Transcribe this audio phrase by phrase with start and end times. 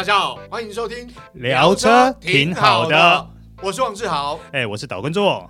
[0.00, 3.28] 大家好，欢迎收听聊车挺好的，
[3.62, 5.46] 我是王志豪，哎，我是岛根座。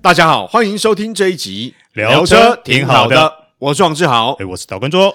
[0.00, 5.14] 大家好，欢迎收听这一集聊车挺好的，我是王志豪，哎，我是岛根座。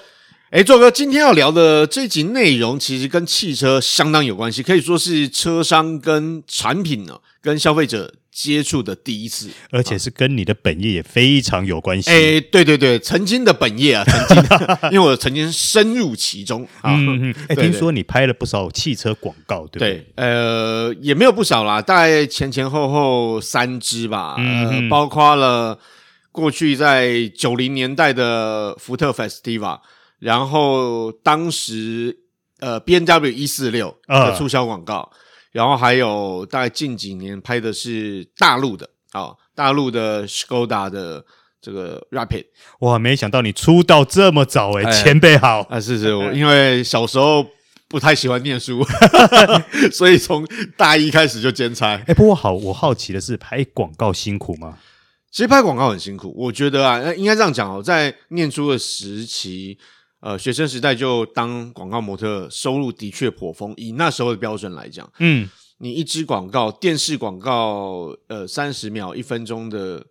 [0.52, 12.12] 哎，座哥，今天要聊的这一集内容其实跟汽车相当有关系，可以说是车商跟产品呢，跟消费者接触的第一次，而且是跟你的本业也非常有关系。
[12.12, 16.94] 哎，对对对，曾经的本业啊， 曾经的，因为我曾经深入其中 啊。
[16.94, 17.36] 嗯嗯。
[17.50, 19.96] 哎，听说你拍了不少汽车广告，对不对？
[19.96, 25.80] 对，呃，也没有不少啦，大概前前后后三支吧，嗯、呃，包括了
[26.32, 29.80] 过去在九零年代的福特 Festiva。
[30.20, 32.16] 然后当时
[32.60, 35.18] 呃 B N W 一四六的促销广告，呃、
[35.52, 41.26] 然后还有大概近几年拍的是大陆的啊、哦，大陆的 Skoda 的
[41.62, 42.46] 这个 Rapid，
[42.80, 47.46] 哇，没想到你出道这么早诶、欸、前辈好啊，是是，我 因为小时候
[47.88, 48.86] 不太喜欢念书，
[49.92, 52.02] 所以从大一开始就兼差。
[52.08, 54.78] 哎，不过好，我好奇的是，拍广告辛苦吗？
[55.32, 59.78] 其实拍广告很辛苦，我觉得啊，应该这样讲哦，在念书的时期。
[60.28, 63.74] 呃，学生时代就当广告模特，收入的确颇丰。
[63.78, 70.06] 以那时候的标准来讲，嗯，你一支广告，电视广告，呃，三十秒、一分钟的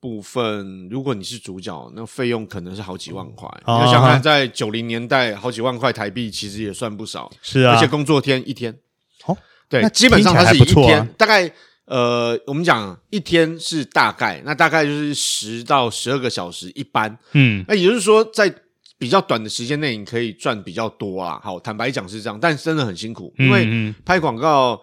[0.00, 3.48] 部分，如果你是主角，那费用可能是好几万块。
[3.64, 7.30] 你要想看，在九零年代，好几万块台币其实也算不少。
[7.40, 8.76] 是啊，而且工作天一天，
[9.22, 9.36] 好，
[9.68, 11.48] 对，基本上它是一天，大概
[11.84, 17.16] 呃，我们讲一天是大概，那大概就是十到十二个小时一班。
[17.34, 18.52] 嗯，那也就是说在。
[19.00, 21.40] 比较短的时间内，你可以赚比较多啊。
[21.42, 24.78] 好，坦白讲是这样，但真的很辛苦，因为拍广告，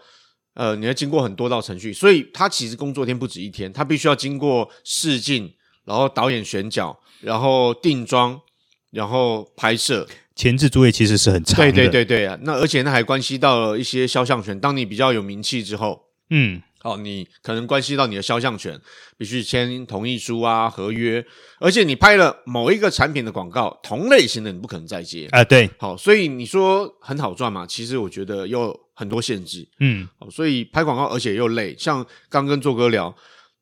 [0.56, 5.54] 呃，你要经过很多道程序，所以他其实工作天不止一天，他必须要经过试镜，
[5.86, 8.42] 然后导演选角，然后定妆，
[8.90, 11.72] 然后拍摄，前置作业其实是很长的。
[11.72, 14.60] 对对对对啊，那而且那还关系到了一些肖像权。
[14.60, 16.62] 当你比较有名气之后，嗯。
[16.88, 18.80] 哦，你可能关系到你的肖像权，
[19.18, 21.26] 必须签同意书啊、合约，
[21.60, 25.44] 而且你拍了某一个产品的广告，同类型的你不可能再接啊。
[25.44, 27.66] 对，好，所以你说很好赚嘛？
[27.68, 29.68] 其实我觉得有很多限制。
[29.82, 33.14] 嗯，所以拍广告而且又累，像刚跟做哥聊，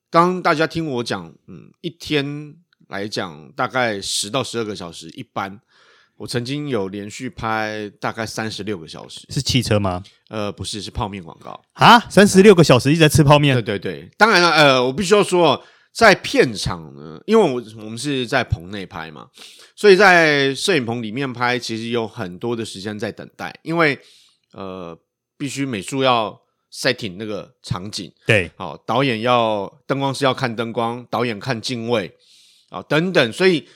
[0.08, 2.54] 刚大家听我讲，嗯，一天
[2.88, 5.60] 来讲大概十到十二个小时一班。
[6.16, 10.02] 我曾经有连续拍大概三十六个小时，是汽车吗？
[10.28, 12.00] 呃，不是，是泡面广告啊！
[12.08, 13.54] 三十六个小时一直在吃泡面。
[13.54, 15.62] 对对对，当然了，呃，我必须要说，
[15.92, 19.28] 在片场呢，因为我我们是在棚内拍嘛，
[19.76, 23.98] 所以在摄影棚里面拍，其实有很多的时间在等待，因为
[24.54, 24.98] 呃，
[25.36, 26.40] 必须美术要
[26.72, 32.16] setting 那个场景，对，好，导演要灯光师要看灯光，导演看镜位
[32.70, 33.68] 啊等等，所以。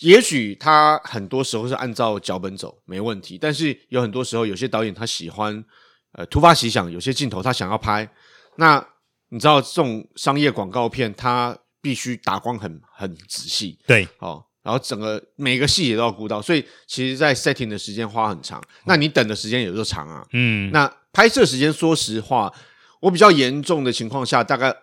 [0.00, 3.38] 也许他很多时候是按照脚本走，没问题。
[3.38, 5.64] 但是有很多时候，有些导演他喜欢，
[6.12, 8.08] 呃，突发奇想，有些镜头他想要拍。
[8.56, 8.86] 那
[9.30, 18.62] 你知道这种商业广告片，它必须打光很很仔细，对，哦，然后整个每个细节都要顾到，所以其实，在 setting 的时间花很长。
[18.84, 20.26] 那你等的时间也就长啊。
[20.32, 20.70] 嗯。
[20.72, 22.52] 那拍摄时间，说实话，
[23.00, 24.74] 我比较严重的情况下，大概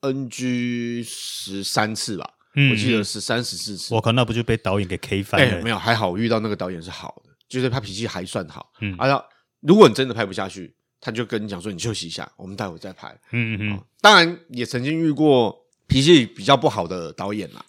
[0.00, 2.30] NG 十三次吧。
[2.54, 3.94] 嗯，我记得是三十四次。
[3.94, 5.58] 我靠，那不就被导演给 K 翻了？
[5.58, 8.72] 哎，没有，还好我遇到那个导演是好的，就是他脾气还算好。
[8.80, 9.24] 嗯，啊，
[9.60, 13.84] 如果你真的拍不下去，他就跟你讲说：“你休息一下，我们待会再拍。”嗯嗯嗯。
[14.00, 17.64] 当然，也曾经遇过脾气比较不好的导演啦。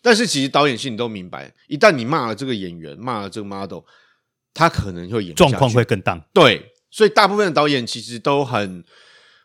[0.00, 3.80] 但是其实导演心里都明白，一旦你骂了这个演员，骂了这个 model，
[4.54, 6.16] 他可能会演状况会更大。
[6.32, 8.84] 对，所以大部分的导演其实都很。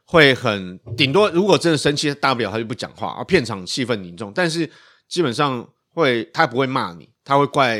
[0.10, 4.32] 会很顶多，如果真的生气，大不了他就不讲话，而片场气氛凝重。
[4.34, 4.70] 但是
[5.10, 7.80] 基本上会，他不会骂你，他会怪，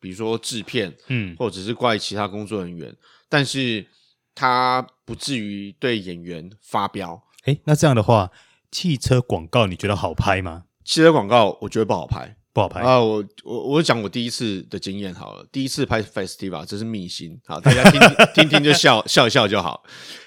[0.00, 2.96] 比如说制片，嗯，或者是怪其他工作人员，
[3.28, 3.86] 但是
[4.34, 7.22] 他不至于对演员发飙。
[7.44, 8.30] 诶，那这样的话，
[8.70, 10.64] 汽车广告你觉得好拍吗？
[10.82, 12.98] 汽车广告我觉得不好拍，不好拍啊！
[12.98, 18.00] 我我我讲我第一次的经验好了，第一次拍 Festiva，这是秘辛，好，大家听
[18.32, 19.84] 听听就笑笑一笑就好，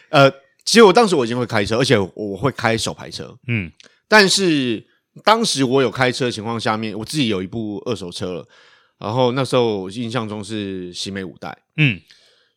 [0.09, 0.31] 呃。
[0.69, 3.35] 其实我当时我已经会开车，而且我会开手排车。
[3.47, 3.71] 嗯，
[4.07, 4.85] 但是
[5.23, 8.47] 当时我有开车的情况下面，我自己有一部二手车了。
[8.99, 11.99] 然后那时候我印象中是喜美五代，嗯，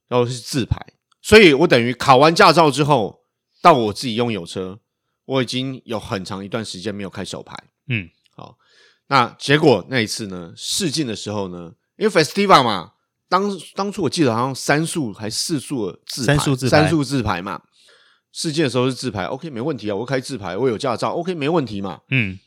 [0.08, 0.76] 然后是自排，
[1.22, 3.20] 所以我等于考完驾照之后，
[3.62, 4.78] 到我自己拥有车，
[5.24, 7.56] 我已经有很长一段时间没有开手排。
[7.88, 8.58] 嗯，好，
[9.06, 12.92] 那结果那一次呢，试镜的时候呢，因为 Festiva 嘛，
[13.26, 17.62] 当当初我记得好像三速还四速的自排，三速自排，三速自排嘛。
[18.32, 22.00] 试镜的时候是自拍，OK，没问题啊，我开自拍，我有驾照，OK，没问题嘛。
[22.08, 22.38] 嗯，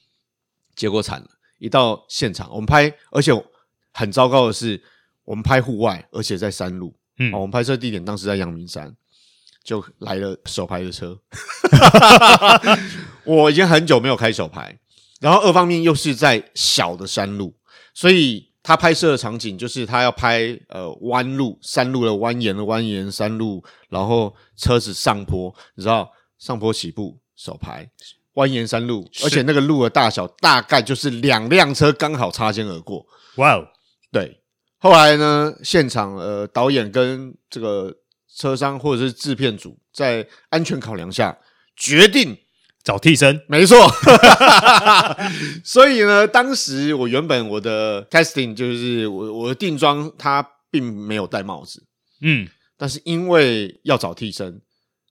[0.76, 1.28] 结果惨了，
[1.60, 3.32] 一到现场，我们拍，而且
[3.94, 4.82] 很糟糕的是，
[5.24, 6.96] 我们拍户外，而且在山路。
[7.20, 8.96] 嗯，我们拍摄地点当时在阳明山，
[9.64, 11.18] 就来了手排的车。
[13.24, 14.80] 我已经很久没有开手排，
[15.22, 17.56] 然后二方面又是在小的山路，
[17.94, 27.88] 所以他拍摄的场景就是他要拍呃弯路、山路的蜿蜒的蜿蜒山路，然后车子上坡，你知道上坡起步手排。
[28.34, 33.06] 蜿蜒山路，而且那个路的大小大概就是两辆车刚好擦肩而过。
[33.36, 33.68] 哇哦，
[34.12, 34.42] 对。
[34.80, 37.96] 后来呢，现场呃导演跟这个
[38.36, 41.38] 车商或者是制片组在安全考量下
[41.76, 42.36] 决定
[42.86, 43.44] 找替身。
[43.50, 43.76] 没错。
[45.66, 51.84] 所以呢，当时我原本我的 casting 就是我我的定妆，他并没有戴帽子。
[52.22, 52.48] 嗯，
[52.78, 54.62] 但是因为要找替身，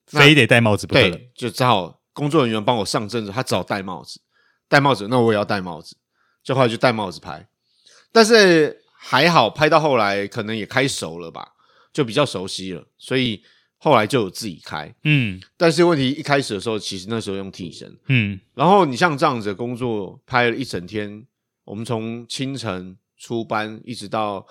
[0.07, 1.03] 非得戴帽子不可。
[1.03, 2.01] 对，就只好。
[2.15, 4.21] 工作人员帮我上阵子，他只好戴帽子，
[4.69, 5.97] 戴帽子，那我也要戴帽子，
[6.45, 7.45] 就后来就戴帽子拍。
[8.13, 11.45] 但是还好，拍到后来可能也开熟了吧，
[11.93, 13.43] 就比较熟悉了，所以
[13.85, 14.91] 后来就有自己开。
[15.03, 17.95] 嗯，但是问题一开始的时候，其实那时候用替身。
[18.07, 21.27] 嗯，然后你像这样子的工作，拍了一整天，
[21.67, 24.47] 我们从清晨出班一直到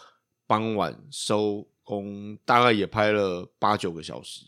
[0.45, 4.41] 傍晚收工，大概也拍了八九个小时。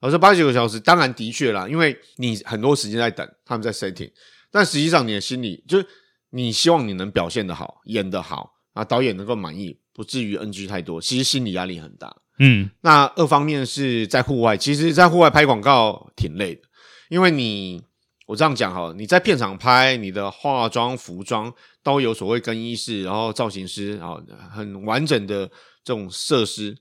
[0.00, 4.10] 而这八九个小时，当然的确啦，因为你很多时间在等他们在 setting，
[4.50, 5.86] 但实际上你的心里就是
[6.30, 12.16] 你希望你能表现得好，演得好啊，导演能够满意，不至于 NG 太多，其实心理压力很大。
[12.38, 16.62] 嗯，那二方面是在户外，其实，在户外拍广告挺累的，
[17.08, 17.82] 因为你
[18.26, 21.52] 我这样讲哈，你在片场拍，你的化妆、服装
[21.82, 25.46] 都有所谓更衣室，然后造型师，然后很完整的
[25.84, 26.76] 这种设施。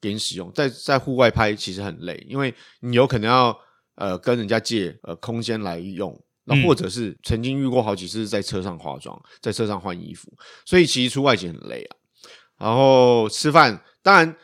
[0.00, 3.58] 给你使用，在在户外拍其实很累，因为你有可能要
[3.96, 10.32] 呃跟人家借呃空间来用，那或者是曾经遇过好几次在车上化妆，在车上换衣服，
[10.64, 11.96] 所以其实出外景很累啊。
[12.58, 14.36] 然后吃饭，当然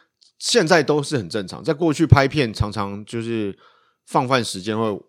[0.45, 3.59] 现在都是很正常，在过去拍片常常就是
[4.05, 5.03] 放饭时间会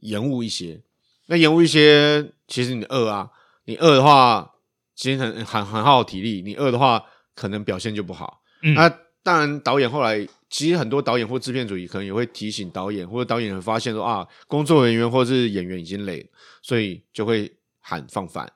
[0.00, 0.80] 延误一些，
[1.26, 3.30] 那延误一些，其实你饿啊，
[3.66, 4.50] 你饿的话，
[4.96, 7.04] 其实很很很耗体力，你饿的话，
[7.34, 8.40] 可能表现就不好。
[8.62, 8.88] 嗯、那
[9.22, 16.28] 当然，导演后来其实很多导演或制片组也可能也会提醒导演，或者导演会发现说啊，工作人员或者是演员已经累了，
[16.62, 18.50] 所以就会喊放饭。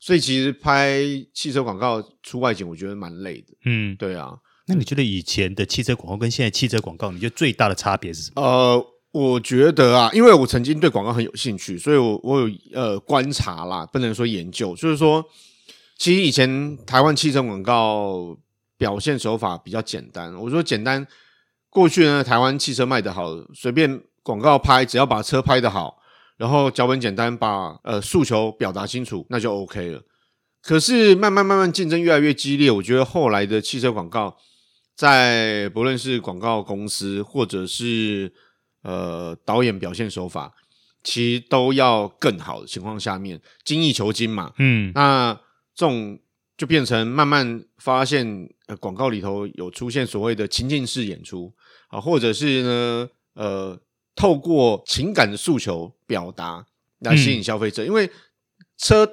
[0.00, 1.00] 所以其实拍
[1.32, 3.54] 汽车广告出外景，我觉得蛮累的。
[3.64, 4.36] 嗯，对啊。
[4.66, 8.42] 那你觉得以前的汽车广告跟现在汽车广告，你觉得最大的差别是什么？
[8.42, 15.24] 呃，我觉得啊，因为我曾经对广告很有兴趣，所以我我有呃观察啦，不能说研究，就是说，
[15.96, 18.36] 其实以前台湾汽车广告。
[18.78, 20.34] 表现手法比较简单。
[20.34, 21.06] 我说简单，
[21.70, 25.96] 过去呢，台湾汽车卖得好，随便广告拍，只要把车拍得好，
[26.36, 30.02] 然后脚本简单，把呃诉求表达清楚，那就 OK 了。
[30.60, 34.36] 可是慢慢慢慢竞争越来越激烈，我觉得后来的汽车广告，
[34.96, 38.32] 在不论是广告公司或者是
[38.82, 40.54] 呃导演表现手法，
[41.04, 44.52] 其实都要更好的情况下面，精益求精嘛。
[44.58, 45.38] 嗯，那
[45.74, 46.18] 这种。
[46.58, 51.52] 就变成慢慢发现，呃，广告里头有出现所谓的情境式演出
[51.88, 53.78] 啊，或者是呢，呃，
[54.14, 56.64] 透过情感的诉求表达
[57.00, 57.84] 来吸引消费者。
[57.84, 58.10] 嗯、因为
[58.78, 59.06] 车，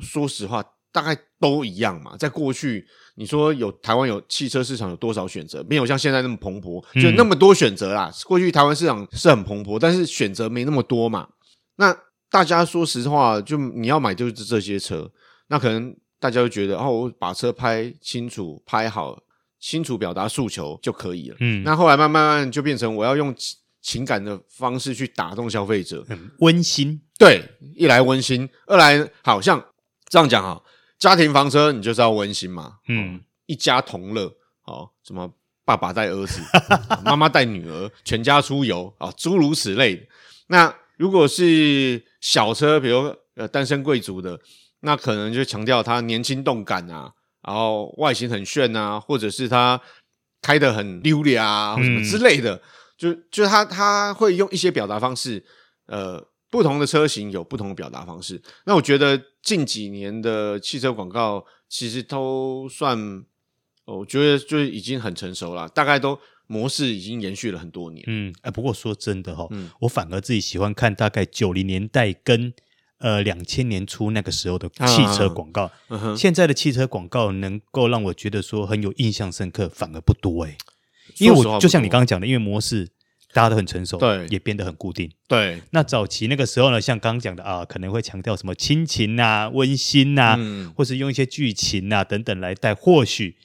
[0.00, 2.16] 说实话，大概都一样嘛。
[2.16, 5.64] 在过去，你说有台湾有汽车市场有多少选择？
[5.68, 8.12] 没有像现在那么蓬勃，就那么多选择啦。
[8.24, 11.28] 过去台湾市场是很蓬勃，但是选择没那么多嘛。
[11.76, 11.96] 那
[12.30, 15.10] 大家说实话，就你要买就是这些车，
[15.48, 15.96] 那可能。
[16.22, 19.18] 大家就觉得哦，我把车拍清楚、拍好、
[19.58, 21.36] 清楚表达诉求就可以了。
[21.40, 23.34] 嗯，那后来慢慢慢就变成我要用
[23.80, 27.00] 情感的方式去打动消费者，很温馨。
[27.18, 27.42] 对，
[27.74, 29.64] 一来温馨，二来好像
[30.10, 30.62] 这样讲哈，
[31.00, 32.74] 家庭房车你就是要温馨嘛。
[32.86, 34.32] 嗯，一家同乐，
[34.66, 35.28] 哦，什么
[35.64, 36.40] 爸爸带儿子，
[37.04, 40.06] 妈妈带女儿，全家出游啊，诸如此类的。
[40.46, 44.38] 那如果是小车，比如呃单身贵族的。
[44.82, 49.78] 那可能就强调他年轻动感啊，然后外形很炫啊，或者是他
[50.40, 52.60] 开的很溜利啊，什么之类的，嗯、
[52.96, 55.44] 就就他他会用一些表达方式，
[55.84, 58.42] 呃，不同的车型有不同的表达方式。
[58.66, 63.24] 那我觉得近几年的汽车广告其实都算，
[63.84, 68.04] 我觉得就已经很成熟了，大概都模式已经延续了很多年。
[68.08, 72.52] 嗯，哎，不过说真的哈、哦，嗯、我反而自己喜欢看大概九零年代跟。
[73.02, 80.54] 呃，两千年初那个时候的汽车广告，啊啊、现在的汽车广告能够让我觉得说很有印象深刻，反而不多哎。
[81.16, 82.90] 因为我就像你刚刚讲的，因为模式
[83.32, 85.10] 大家都很成熟，对，也变得很固定。
[85.28, 93.36] 对，那早期那个时候呢，像刚刚讲的啊，可能会强调什么亲情啊、温馨啊，嗯、或是用一些剧情啊等等来带，或许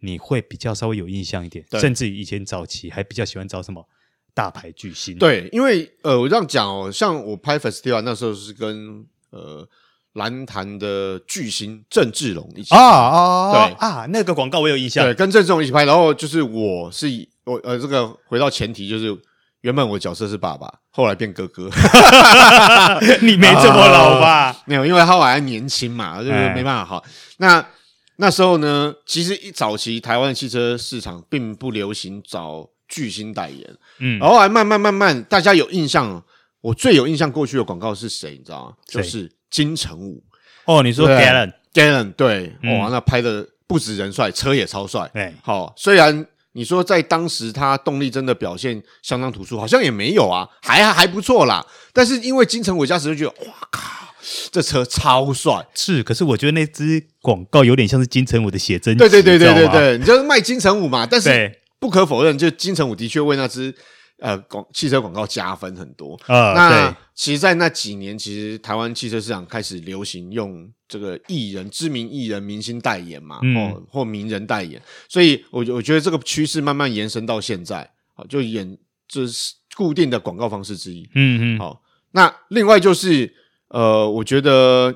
[0.00, 1.64] 你会比较稍微有印象一点。
[1.72, 3.88] 甚至于以前早期还比较喜欢找什么
[4.34, 5.16] 大牌巨星。
[5.18, 9.68] 对，因为呃，我这样讲哦，像我拍 Festival 那时候是跟呃。
[10.14, 17.06] 蓝坛的巨星郑志龙一起啊啊对啊，那个广告我有印象，对，跟郑志龙一起拍，然后就是我是
[17.44, 19.16] 我呃，这个回到前提就是
[19.62, 21.68] 原本我角色是爸爸，后来变哥哥，
[23.22, 24.56] 你没这么老吧？
[24.66, 27.02] 没有，因为他还年轻嘛，就是没办法哈。
[27.38, 27.64] 那
[28.16, 36.22] 那时候呢，其实一早期台湾汽车市场并不流行找巨星代言，嗯，然后来慢慢慢慢，大家有印象，
[36.60, 38.32] 我最有印象过去的广告是谁？
[38.32, 38.72] 你知道吗？
[38.86, 39.30] 就是。
[39.50, 40.22] 金城武
[40.66, 45.10] 哦，你说 Gallon，Gallon 对，哇，那拍的不止人帅，车也超帅。
[45.14, 51.64] 对，好，虽然你说在当时它动力真的表现相当突出，好像也没有啊，还还不错啦。
[51.92, 54.14] 但是因为金城武驾驶就觉得，哇靠，
[54.50, 55.66] 这车超帅。
[55.74, 58.98] 是，可是我觉得那支广告有点像是金城武的写真集。
[58.98, 61.06] 对对对对对对，你就是卖金城武嘛。
[61.06, 63.74] 但是不可否认，就金城武的确为那支。
[64.18, 66.52] 呃，广汽车广告加分很多啊。
[66.52, 74.82] 呃、那其实，在那几年，其实台湾汽车市场开始流行用这个艺人、知名艺人、明星代言嘛，嗯、或名人代言。
[75.08, 81.08] 所以我，我我觉得这个趋势慢慢延伸到现在，好，就演这是固定的广告方式之一。
[81.14, 81.58] 嗯嗯。
[81.60, 83.32] 好，那另外就是，
[83.68, 84.92] 呃，我觉得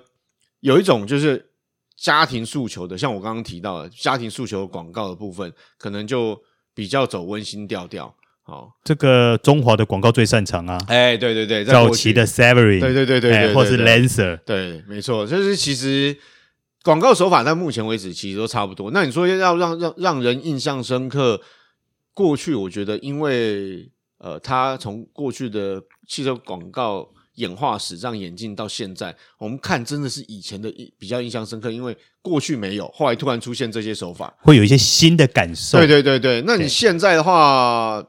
[0.61, 1.51] 有一种就是
[1.97, 6.41] 家庭诉求的，像我刚刚提到的家庭诉求广告的部分，可能就
[6.75, 8.13] 比较走温馨调调。
[8.53, 10.77] 好，这个中华的广告最擅长啊！
[10.89, 16.15] 哎，对对对，早期的 Severin，对对对对，或是 Lancer，对，没错，就是其实
[16.83, 18.91] 广告手法到目前为止其实都差不多。
[18.91, 21.41] 那你说要让让让人印象深刻，
[22.13, 35.79] 过去我觉得因为呃，他从过去的汽车广告演化史这样演进到现在，我们看真的是以前的比较印象深刻，因为过去没有，后来突然出现这些手法，会有一些新的感受。
[35.79, 38.05] 对对对对，那你现在的话。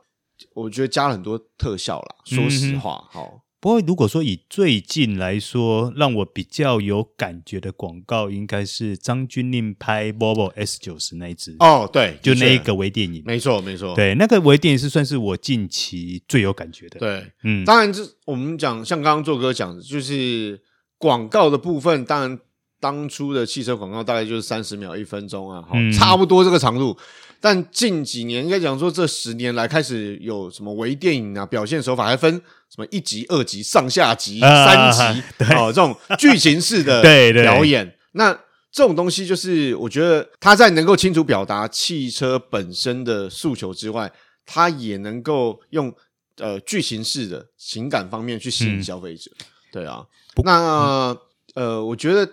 [0.54, 3.40] 我觉得加了很多特效啦，说实话，好、嗯。
[3.60, 11.56] 不过如果说以最近来说，让我比较有感觉的广告，应该是张钧甯拍 Volvo S 九十那一支。
[11.60, 13.96] 哦，对，就那一个微电影，没错，没错。
[13.96, 17.00] 对，那个微电影是算是我近期最有感觉的。
[17.00, 20.62] 对，嗯，当然这我们讲，像刚刚做哥讲的，就是
[20.98, 22.38] 广告的部分，当然
[22.82, 26.98] 当初的汽车广告大概就是三十秒、一分钟啊，好，嗯、差不多这个长度。
[27.44, 32.34] 但近几年应该讲说，这十年来开始有什么微电影啊，表现手法还分
[32.74, 35.22] 什么一集、二集、上下集、三集
[35.54, 37.02] 哦，这种剧情式的
[37.44, 37.98] 表演。
[38.14, 38.32] 那
[38.72, 44.10] 这种东西就是我觉得它在能够清楚表达汽车本身的诉求之外，
[44.46, 45.94] 它也能够用
[46.38, 49.30] 呃剧情式的情感方面去吸引消费者。
[49.38, 50.06] 嗯、对啊，
[50.46, 51.14] 那
[51.56, 52.26] 呃，我觉得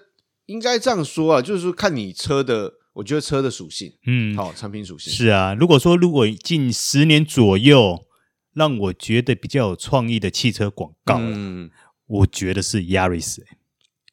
[0.47, 2.75] 应该这样说啊，就是说看你车的。
[3.01, 5.55] 我觉得车的属性，嗯，好，产品属性是啊。
[5.55, 8.05] 如果说如果近十年左右，
[8.53, 11.71] 让我觉得比较有创意的汽车广告，嗯，
[12.07, 13.47] 我觉得是 Yaris，欸，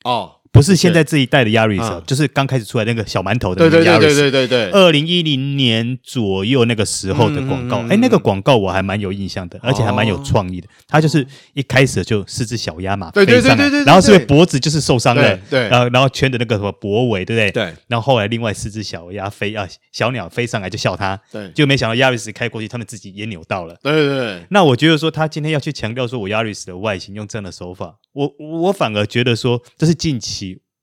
[0.06, 0.36] 哦。
[0.52, 3.72] 不是现在这一代的 Yaris，就是刚开始出来那个小馒头的 Yaris。
[3.72, 4.72] 对对对对对对。
[4.72, 10.68] 二零一零年左右那个时候的广告，哎，那个广告我还蛮有印象的，而且还蛮有创意的。
[10.88, 15.38] 它就是一开始就四只小鸭嘛，飞上来，然后是脖子就是受伤了？
[15.50, 15.68] 对。
[15.68, 17.52] 然后然后圈的那个什么脖尾，对不对？
[17.52, 17.74] 对。
[17.88, 21.50] 然后后来另外四只小鸭飞啊，小鸟飞上来就笑它，对。
[21.52, 23.76] 就没想到 Yaris 开过去，他们自己也扭到了。
[23.84, 24.46] 对对对。
[24.50, 30.37] 那我觉得说他今天要去强调说我 Yaris 的外形用这样的手法，我我反而觉得说这是近期。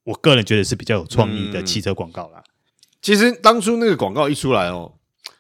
[0.05, 2.43] 我个人觉得是比较有创意的汽车广告啦。
[2.47, 2.51] 嗯。
[3.03, 4.95] 其实当初那个广告一出来哦，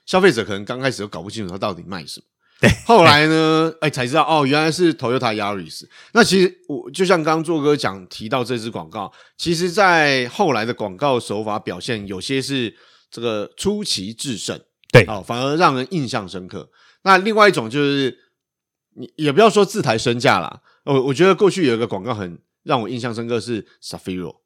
[0.05, 2.27] 消费者可能刚开始都搞不清楚它到底卖什么。
[2.61, 5.85] 对，后来呢， 哎，才知道哦，原来是 Toyota Yaris。
[6.13, 12.77] 那其实我就像刚刚做哥讲提到这支广告，其实在后来的广告手法表现，有些是
[13.11, 14.61] 这个出奇制胜，
[14.93, 16.71] 对，哦，反而让人印象深刻。
[17.03, 18.19] 那另外一种就是，
[18.95, 20.63] 你也不要说自抬身价啦。
[20.85, 24.37] 我我觉得过去有一个广告很让我印象深刻是 Safiro。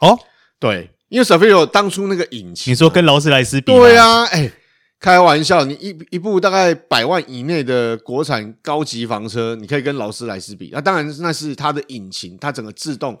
[0.00, 0.18] 哦，
[0.58, 4.50] 对，因为 Safiro 当初那个引擎，你说跟劳斯莱斯比，对啊，哎，
[4.98, 13.18] 开玩笑，你一一部大概百万以内的国产高级房车，你可以跟劳斯莱斯比，那当然那是它的引擎，它整个自动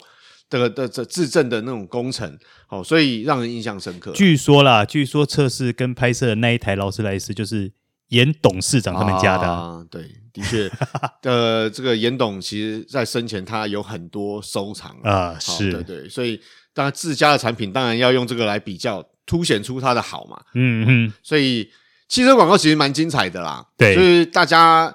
[0.48, 4.12] 的的这自震的那种工程，哦，所以让人印象深刻。
[4.12, 7.70] 据说啦，据说测试跟拍摄的那一台劳斯莱斯就是
[8.08, 10.70] 严董事长他们家的，啊，对，的确，
[11.24, 15.72] 呃，这个严董其实在生前他有很多收藏啊，是。
[15.72, 16.40] 对对，所以。
[16.80, 20.40] 当然，自家的产品当然要用这个来比较，凸显出它的好嘛。
[20.54, 21.70] 嗯嗯，所以
[22.08, 23.62] 汽车广告其实蛮精彩的啦。
[23.76, 24.90] 对，就是大家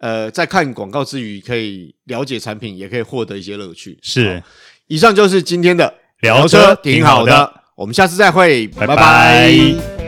[0.00, 3.98] 呃，在看广告之余，可以了解产品，也可以获得一些乐趣。
[4.02, 4.42] 是，
[4.86, 7.50] 以上就是今天的聊车，挺好的。
[7.74, 8.94] 我们下次再会，拜拜。
[8.94, 9.99] 拜拜。